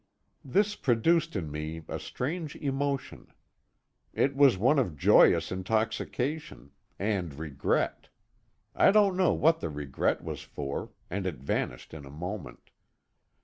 [0.43, 3.31] This produced in me a strange emotion.
[4.13, 8.09] It was one of joyous intoxication and regret.
[8.73, 12.71] I don't know what the regret was for, and it vanished in a moment.